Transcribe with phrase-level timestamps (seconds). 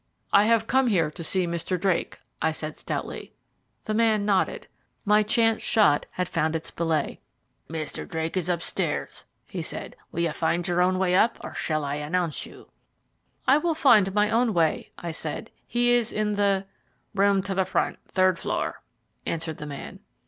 [0.33, 1.79] "I have come here to see Mr.
[1.79, 3.33] Drake," I said stoutly.
[3.83, 4.65] The man nodded.
[5.05, 7.19] My chance shot had found its billet.
[7.69, 8.09] "Mr.
[8.09, 9.95] Drake is upstairs," he said.
[10.11, 12.71] "Will you find your own way up, or shall I announce you?"
[13.47, 15.51] "I will find my own way," I said.
[15.67, 16.65] "He is in the"
[17.13, 18.81] "Room to the front third floor,"
[19.27, 19.99] answered the man.